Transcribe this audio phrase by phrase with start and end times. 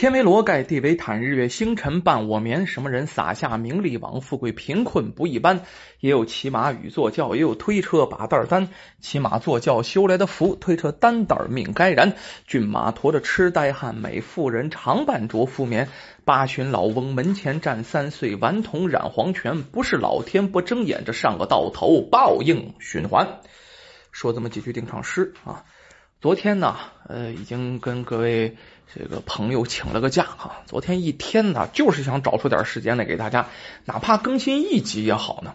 [0.00, 2.66] 天为罗盖，地为毯，日月星辰伴我眠。
[2.66, 4.22] 什么人撒下名利网？
[4.22, 5.60] 富贵贫困不一般。
[5.98, 8.70] 也有骑马与坐轿，也有推车把担担。
[9.00, 12.14] 骑马坐轿修来的福，推车担担命该然。
[12.46, 15.90] 骏马驮着痴呆汉，美妇人常伴着夫眠。
[16.24, 23.40] 八旬老翁门前站三岁顽童染黄泉，不是老天不睁眼，这上个到头报应循环。
[24.12, 25.66] 说这么几句定场诗啊。
[26.20, 26.76] 昨天呢，
[27.08, 28.58] 呃，已经跟各位
[28.94, 30.60] 这个朋友请了个假哈。
[30.66, 33.48] 昨天一天呢，就是想找出点时间来给大家，
[33.86, 35.54] 哪怕更新一集也好呢，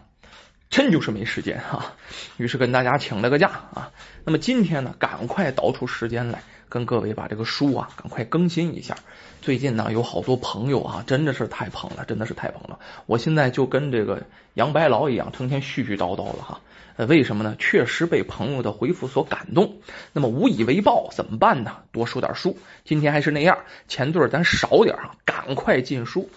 [0.72, 1.94] 真就是没时间哈。
[2.38, 3.92] 于是跟大家请了个假啊。
[4.24, 6.42] 那么今天呢，赶快倒出时间来，
[6.76, 8.98] 跟各位把这个书啊，赶快更新一下。
[9.42, 12.80] 最近呢，有好多朋友啊，真的是太捧了，真的是太捧了。
[13.06, 14.24] 我现在就跟这个
[14.56, 16.60] 杨白劳一样，成天絮絮叨叨了哈。
[16.98, 17.56] 为什么呢？
[17.58, 19.78] 确实被朋友的回复所感动。
[20.12, 21.78] 那么无以为报，怎么办呢？
[21.94, 22.58] 多说点书。
[22.84, 26.30] 今天还是那样，前段咱少点啊，赶快进书。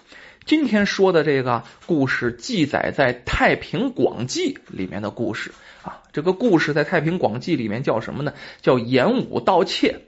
[0.45, 5.51] 今天说的这个故事，记载在《太平广记》里面的故事
[5.83, 5.99] 啊。
[6.13, 8.33] 这个故事在《太平广记》里面叫什么呢？
[8.61, 10.05] 叫演武盗窃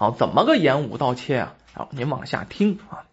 [0.00, 0.08] 啊。
[0.08, 1.54] 好，怎么个演武盗窃啊？
[1.74, 3.04] 好，您往下听啊。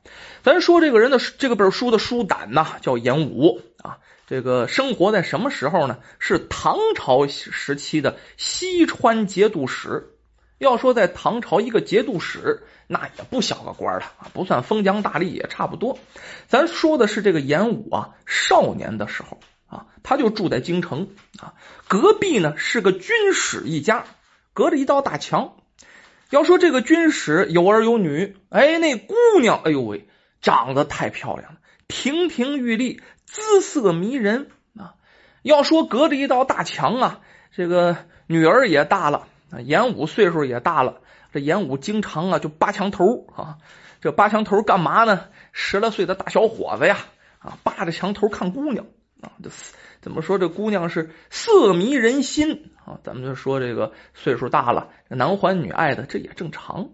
[0.41, 3.97] 咱说这个人的这个本书的书胆呐，叫演武啊。
[4.25, 5.99] 这个生活在什么时候呢？
[6.17, 10.13] 是唐朝时期的西川节度使。
[10.59, 15.99] 要说在唐朝一个节度使，那也不小个官了啊，不算封疆大吏也差不多。
[16.47, 21.53] 咱说的是这个演武啊，少年的时候啊，他就住在京城啊，
[21.89, 24.05] 隔壁呢是个军使一家，
[24.53, 25.53] 隔着一道大墙。
[26.29, 30.07] 要说这个军使有儿有女，哎，那姑娘，哎呦喂，
[30.41, 34.95] 长得太漂亮了，亭亭玉立，姿色迷人啊。
[35.41, 37.21] 要说隔着一道大墙啊，
[37.55, 39.27] 这个女儿也大了，
[39.63, 43.57] 演武岁数也大了，这演武经常啊就扒墙头啊，
[44.01, 45.29] 这扒墙头干嘛呢？
[45.53, 46.97] 十来岁的大小伙子呀，
[47.39, 48.85] 啊，扒着墙头看姑娘
[49.21, 49.49] 啊，这
[50.01, 50.37] 怎么说？
[50.37, 52.71] 这姑娘是色迷人心。
[52.87, 56.89] 啊，咱们就说这个岁数大了，男欢女爱的，这也正常。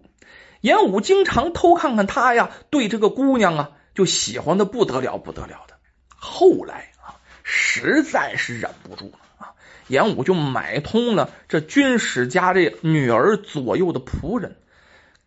[0.60, 5.76] 严武经常偷看看他呀，对这个姑娘啊，就喜欢的不得了，不得了的。
[6.08, 9.54] 后来啊，实在是忍不住了啊，
[9.86, 14.56] 严武就买通了这军使家这女儿左右的仆人，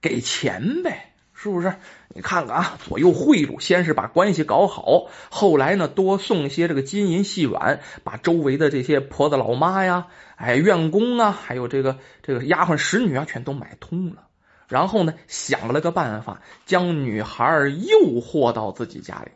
[0.01, 1.13] 给钱呗。
[1.39, 1.75] 是不是？
[2.17, 14.23] 你看看啊，左右贿赂，先是把关系搞好，后来呢，多送些这个金银细软，把周围的这些婆子老妈呀、哎院工啊，还有这个这个丫鬟使女啊，全都买通了。
[14.67, 19.29] 然后呢，想了个办法，将女孩诱惑到自己家里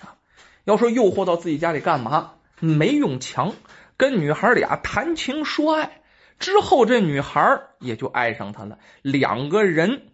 [0.00, 0.16] 啊。
[0.64, 2.32] 要说诱惑到自己家里干嘛？
[2.60, 3.52] 没用强，
[3.98, 6.00] 跟女孩俩谈情说爱，
[6.38, 10.04] 之后这女孩也就爱上他了，两个人。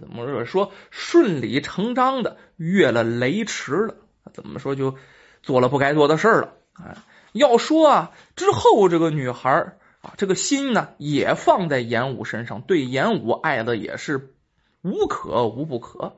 [0.00, 0.72] 怎么说？
[0.90, 3.94] 顺理成章的越了雷池了？
[4.32, 4.96] 怎么说就
[5.42, 6.54] 做了不该做的事了？
[6.72, 14.34] 啊，要说啊，之后这个女孩啊，这个心呢也放在严武身上，对严武爱的也是
[14.82, 16.16] 无可无不可。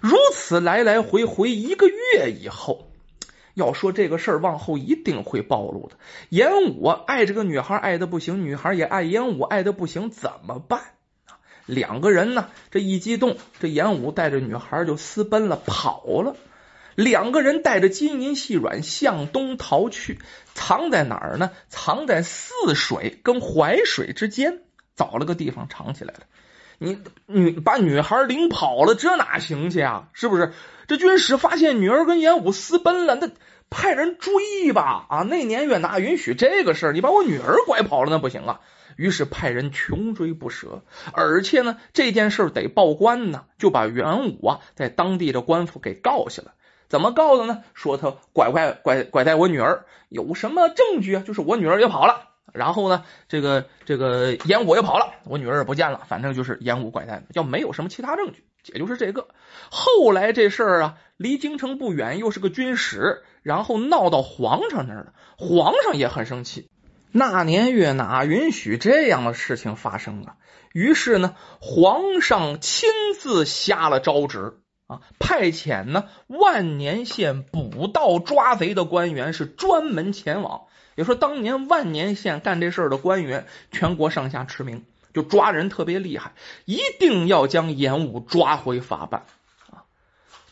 [0.00, 2.92] 如此来来回回一个月以后，
[3.54, 5.96] 要说这个事儿往后一定会暴露的。
[6.28, 10.80] 严武爱这个女孩爱的不行，女孩也爱严武爱的不行，怎么办？
[11.70, 16.36] 两个人呢，这一激动，这严武带着女孩就私奔了，跑了。
[16.96, 20.18] 两个人带着金银细软向东逃去，
[20.54, 21.50] 藏在哪儿呢？
[21.68, 24.58] 藏在泗水跟淮水之间，
[24.96, 26.20] 找了个地方藏起来了。
[26.78, 30.08] 你女把女孩领跑了，这哪行去啊？
[30.12, 30.52] 是不是？
[30.88, 33.30] 这军师发现女儿跟严武私奔了，那
[33.70, 35.06] 派人追吧。
[35.08, 36.92] 啊，那年月哪允许这个事儿？
[36.92, 38.60] 你把我女儿拐跑了，那不行啊。
[38.96, 40.82] 于是派人穷追不舍，
[41.12, 46.52] 而且呢，这件事得报官呢，就把元武啊在当地的官府给告下了。
[46.88, 47.62] 怎么告的呢？
[47.72, 51.22] 说他拐拐拐拐带我女儿，有什么证据啊？
[51.24, 57.22] 就是我女儿也跑了，然后呢，这个这个严武也跑了，我女儿也不见了，反正就是严武拐带。
[57.32, 59.28] 要没有什么其他证据，也就是这个。
[59.70, 66.68] 后来这事儿啊，离京城不远，又是个军使，然后闹到皇上那儿了，皇上也很生气。
[67.12, 70.36] 那年月哪允许这样的事情发生啊？
[70.72, 72.88] 于是呢，皇上亲
[73.18, 74.54] 自下了诏旨
[74.86, 80.62] 啊，派遣呢万年县捕盗抓贼的官员是专门前往。
[80.94, 84.84] 也说当年万年县干这事儿的官员，全国上下驰名，
[85.14, 86.32] 就抓人特别厉害，
[86.66, 89.24] 一定要将严武抓回法办
[89.70, 89.82] 啊。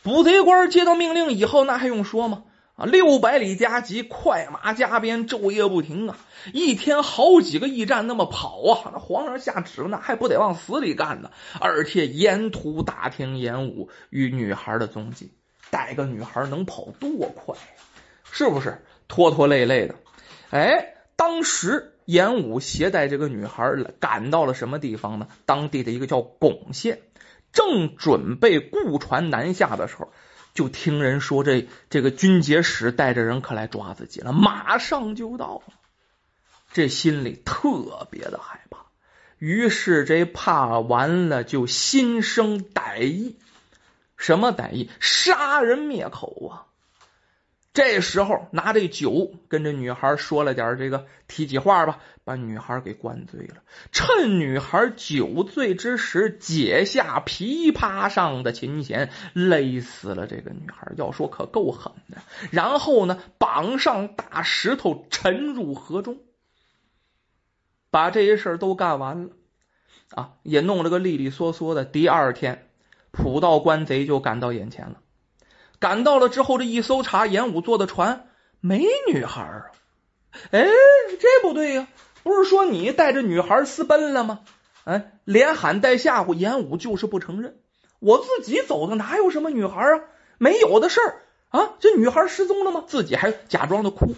[0.01, 2.43] 捕贼官接到命令以后，那还用说吗？
[2.79, 6.17] 啊，六百里加急，快马加鞭，昼夜不停啊！
[6.53, 8.91] 一天好几个驿站那么跑啊！
[8.93, 11.29] 那皇上下旨了，那还不得往死里干呢？
[11.59, 15.33] 而且沿途打听演武与女孩的踪迹，
[15.69, 17.55] 带个女孩能跑多快？
[18.31, 19.95] 是不是拖拖累累的？
[20.49, 25.27] 哎，当时演武携带这个女孩赶到了什么地方呢？
[25.45, 27.01] 当地的一个叫巩县，
[27.51, 30.13] 正准备雇船南下的时候。
[30.53, 35.63] 就听人说，这这个军节使带着人可来抓自己了，马上就到。
[36.71, 38.85] 这心里特别的害怕，
[39.37, 43.37] 于是这怕完了，就心生歹意。
[44.17, 44.89] 什么歹意？
[44.99, 46.68] 杀人灭口啊！
[47.79, 53.63] 这时候拿这酒跟这女孩说了点这个提起话吧，把女孩给灌醉了。
[53.93, 60.91] 趁女孩酒醉之时，解下琵琶上的琴弦，勒死了这个女孩。
[60.97, 62.17] 要说可够狠的。
[62.51, 66.17] 然后呢，绑上大石头沉入河中，
[67.89, 69.29] 把这些事儿都干完了
[70.09, 71.85] 啊，也弄了个利利索索的。
[71.85, 72.67] 第二天，
[73.11, 74.97] 普道官贼就赶到眼前了。
[75.79, 78.27] 赶到了之后，这一搜查，严武坐的船
[78.59, 79.65] 没女孩啊！
[80.51, 80.67] 哎，
[81.19, 81.87] 这不对呀！
[82.21, 84.41] 不是说你带着女孩私奔了吗？
[84.83, 87.57] 哎，连喊带吓唬，严武就是不承认。
[87.99, 90.01] 我自己走的，哪有什么女孩啊？
[90.37, 91.75] 没有的事儿啊！
[91.79, 92.83] 这女孩失踪了吗？
[92.85, 94.15] 自己还假装的哭。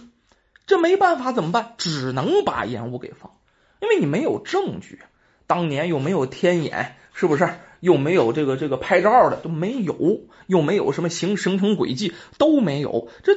[0.66, 1.74] 这没办法，怎么办？
[1.78, 3.32] 只能把严武给放，
[3.80, 5.02] 因为你没有证据，
[5.48, 7.50] 当年又没有天眼，是不是？
[7.82, 13.10] 又没有这个这个拍照的都没有，又没有什么行行程轨迹都没有。
[13.24, 13.36] 这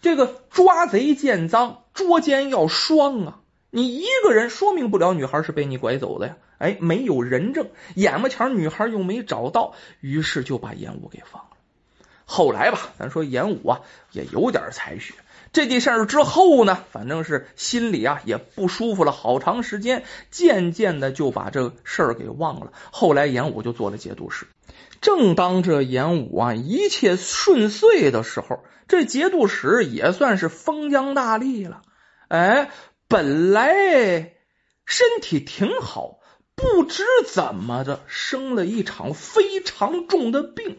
[0.00, 3.40] 这个抓贼见赃，捉奸要双啊！
[3.70, 6.36] 你一个人说明不了女孩是被你拐走的呀。
[6.58, 11.48] 哎，没有人证，眼巴前女孩又没找到，于是就把严武给放了。
[12.24, 13.80] 后来吧，咱说严武啊，
[14.12, 15.14] 也有点才学。
[15.52, 22.72] 这件事之后呢，反正是心里啊也不舒服了好长时间，渐渐的就把这事儿给忘了。
[22.90, 24.46] 后来严武就做了节度使。
[25.02, 31.82] 正当这严武啊一切顺遂的时候，这节度使也算是封疆大吏了。
[32.28, 32.70] 哎，
[33.06, 34.32] 本来
[34.86, 36.20] 身体挺好，
[36.54, 40.78] 不知怎么着生了一场非常重的病。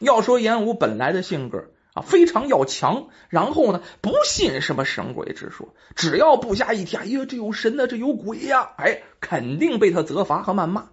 [0.00, 1.66] 要说严武本来的性格。
[1.94, 10.90] 啊，非常要强，然后呢，不信什么神鬼之说，只要部下一听，哎呀，这有神呢，这有鬼呀，哎，肯定被他责罚和谩骂。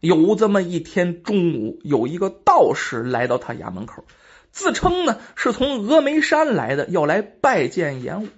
[0.00, 4.04] 有这么一天中午，有一个道士来到他衙门口，
[4.50, 8.28] 自称呢是从峨眉山来的，要来拜见严武。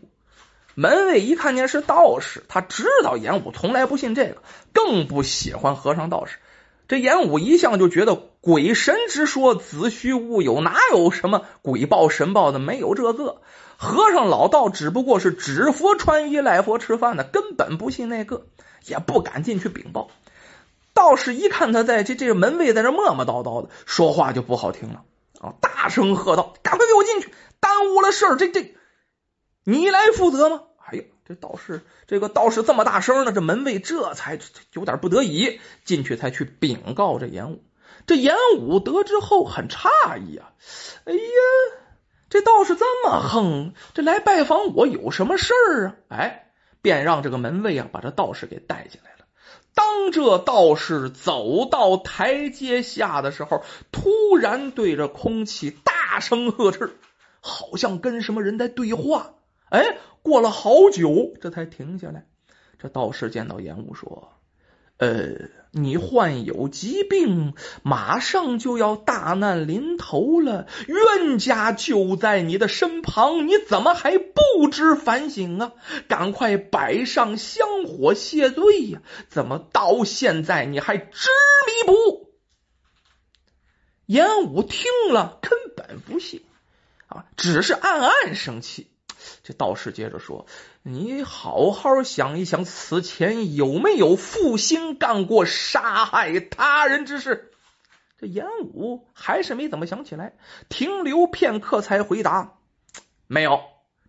[0.75, 4.43] 门卫一看见是道士，他知道严武从来不信这个，
[4.73, 6.39] 更不喜欢和尚道士。
[6.89, 12.59] 这严武一向就觉得鬼神之说子虚乌有，哪有什么鬼报神报的？
[12.59, 13.41] 没有这个
[13.79, 18.47] 和尚老道只不过是指佛穿衣赖佛吃饭的，根本不信那个，
[18.85, 20.11] 也不敢进去禀报。
[20.93, 25.05] 道士一看他在这这门卫在这磨磨叨叨的说话就不好听了
[25.41, 28.37] 啊，大声喝道：“赶快给我进去，耽误了事儿！
[28.37, 28.75] 这这
[29.65, 34.39] 你来负责吗？”哎呀，这道士，这个道士这么大声呢，这门卫这才
[34.75, 37.63] 有点不得已进去，才去禀告这严武。
[38.07, 39.89] 这严武得知后很诧
[40.19, 40.53] 异啊，
[41.05, 41.21] 哎呀，
[42.29, 45.97] 这道士这么横，这来拜访我有什么事儿啊？
[46.09, 46.51] 哎，
[46.83, 49.25] 便让这个门卫啊把这道士给带进来了。
[49.75, 56.97] 当这道士走到台阶下的时候，突然对着空气大声呵斥，
[57.41, 59.35] 好像跟什么人在对话。
[59.71, 62.27] 哎，过了好久，这才停下来。
[62.79, 64.33] 这道士见到严武说
[65.05, 75.73] ：“呃，你患有疾病，马上就要大难临头了，冤家就在你的身旁，你怎么还不知反省啊？
[76.09, 79.03] 赶快摆上香火谢罪呀！
[79.29, 81.29] 怎么到现在你还执
[81.67, 82.31] 迷不悟？”
[84.07, 86.43] 严武听了根本不信
[87.09, 88.94] 啊，只是暗暗生气。
[89.43, 90.47] 这道士接着说
[90.83, 97.53] ：“你好好想一想，此前有没有负心干过杀害他人之事？”
[98.19, 100.35] 这严武还是没怎么想起来，
[100.69, 102.59] 停留片刻才回答
[103.27, 103.61] ：“没有。”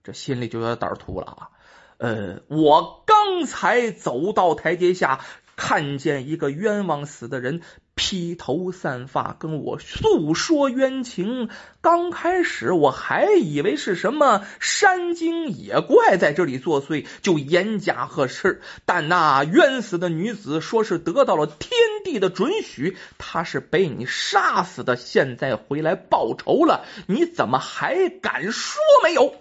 [0.03, 1.49] 这心里就有点胆突了啊！
[1.97, 5.21] 呃，我刚才走到台阶下，
[5.55, 7.61] 看见一个冤枉死的人
[7.95, 11.49] 披头散发跟我诉说冤情。
[11.81, 18.61] 刚开始我还以为是什么山精野怪在这里作祟，就严加呵斥。
[18.85, 21.71] 但那冤死的女子说是得到了天
[22.03, 29.35] 地的准许，她是被你杀死的，现在回来报仇了，你怎么还敢说没有？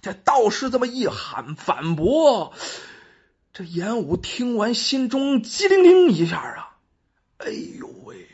[0.00, 2.52] 这道士这么一喊反驳，
[3.52, 6.67] 这严武听完心中激灵灵一下啊！
[7.38, 8.26] 哎呦喂！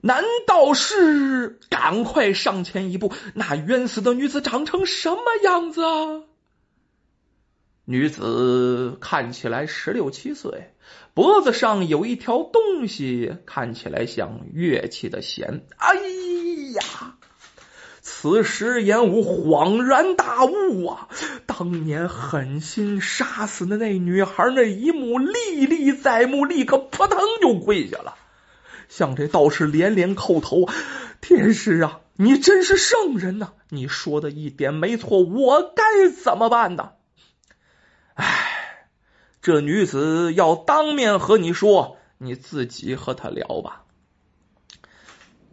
[0.00, 3.12] 难道是赶快上前一步？
[3.34, 6.22] 那冤死的女子长成什么样子啊？
[7.84, 10.74] 女子看起来十六七岁，
[11.12, 15.66] 脖子上有一条东西，看起来像乐器的弦。
[15.76, 15.94] 哎
[16.74, 17.16] 呀！
[18.02, 21.08] 此时，严武恍然大悟啊！
[21.60, 28.14] 当年狠心杀死的那女孩那一幕历历在目，立刻扑腾就跪下了，
[28.88, 30.66] 向这道士连连叩头
[31.20, 33.52] ：“天师啊，你真是圣人呐！
[33.68, 36.92] 你说的一点没错，我该怎么办呢？”
[38.16, 38.86] 哎，
[39.42, 43.82] 这女子要当面和你说，你自己和她聊吧。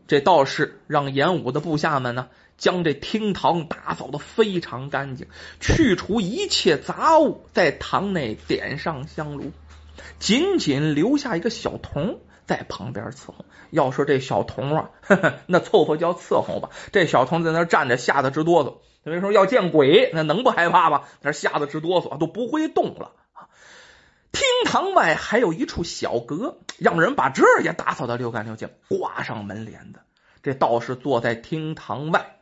[0.08, 2.30] 这道士让严武的部下们呢。
[2.58, 5.28] 将这厅堂打扫的非常干净，
[5.60, 9.52] 去除一切杂物，在堂内点上香炉，
[10.20, 13.46] 仅仅留下一个小童在旁边伺候。
[13.70, 14.90] 要说这小童啊，
[15.46, 16.70] 那凑合叫伺候吧。
[16.92, 18.78] 这小童在那站着，吓得直哆嗦。
[19.04, 21.04] 有人说要见鬼，那能不害怕吗？
[21.22, 23.12] 那吓得直哆嗦，都不会动了。
[24.32, 30.00] 厅堂外还有一处小阁，让人把这儿也打扫的溜干溜净，挂上门帘子。
[30.44, 32.37] 这道士坐在厅堂外。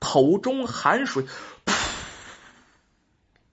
[0.00, 1.22] 口中含水
[1.64, 1.72] 噗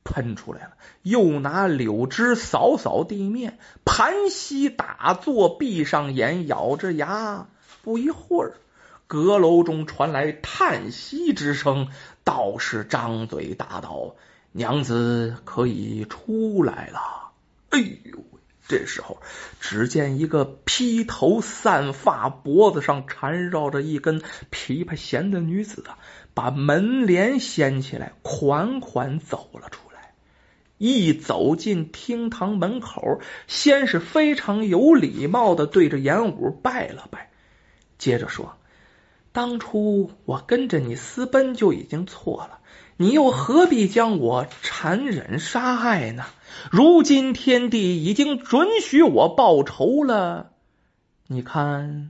[0.04, 0.72] 喷出来了，
[1.04, 7.48] 又拿柳枝扫扫地面，盘膝打坐，闭上眼，咬着牙。
[7.84, 8.58] 不一会儿，
[9.06, 11.90] 阁楼中传来叹息之声。
[12.24, 14.16] 道士张嘴答道
[14.52, 17.32] ：“娘子可以出来了。”
[17.70, 18.20] 哎呦！
[18.68, 19.22] 这时候，
[19.60, 24.22] 只见一个披头散发、脖子上缠绕着一根
[24.52, 25.98] 琵琶弦的女子啊。
[26.34, 30.14] 把门帘掀起来，款款走了出来。
[30.78, 37.32] 一走进厅堂门口，先是非常有礼貌的对着严武拜了拜，
[37.98, 38.56] 接着说
[39.34, 42.60] ：“当初我跟着你私奔就已经错了，
[42.98, 46.26] 你又何必将我残忍杀害呢？
[46.72, 50.52] 如今天地已经准许我报仇了，
[51.28, 52.10] 你看，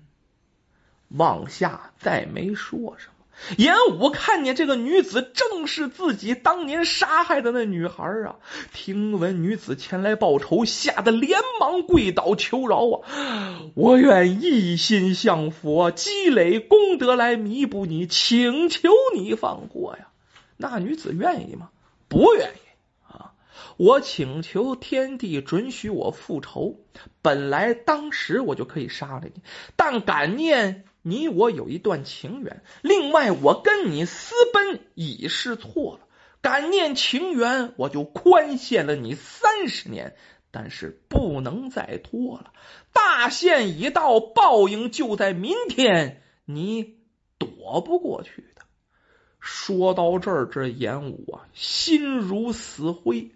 [1.09, 3.13] 往下再没说什么。”
[3.55, 8.37] 严武看见这个女子正是自己当年杀害的那女孩啊！
[8.73, 13.61] 听闻女子前来报仇，吓得连忙跪倒求饶啊！
[13.75, 20.07] 我愿一心向佛，积累功德来弥补你，请求你放过呀！
[20.57, 21.69] 那女子愿意吗？
[22.09, 23.33] 不愿意啊！
[23.77, 26.81] 我请求天地准许我复仇，
[27.21, 29.41] 本来当时我就可以杀了你，
[29.75, 30.83] 但感念。
[31.03, 36.07] 你我有一段情缘，另外我跟你私奔已是错了，
[36.41, 40.17] 感念情缘，我就宽限了你三十年，
[40.51, 42.51] 但是不能再拖了。
[42.91, 46.97] 大限已到，报应就在明天，你
[47.37, 48.43] 躲不过去。
[49.49, 53.31] 说到这儿，这严武啊，心如死灰。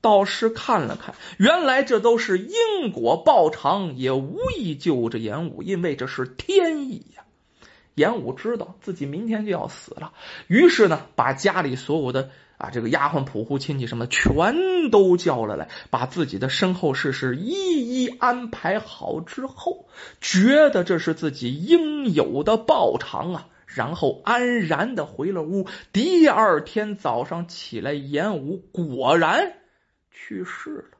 [0.00, 7.24] 道士看了看，原来这都是因果报偿，也无意救这严武，因为这是天意呀。
[7.96, 10.12] 严武知道自己明天就要死了，
[10.46, 19.86] 于是呢，把家里所有的啊这个丫鬟仆户亲戚什么全都叫了来，把自己的身后事事一一安排好之后，
[20.20, 25.68] 觉得这是自己应有的报偿啊，然后安然的回了屋。
[25.92, 29.54] 第二天早上起来，严武果然。
[30.10, 30.98] 去世了，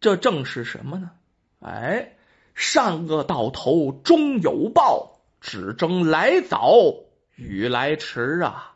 [0.00, 1.12] 这正是什么呢？
[1.60, 2.16] 哎，
[2.54, 6.94] 善恶到头终有报，只争来早
[7.36, 8.71] 与来迟啊！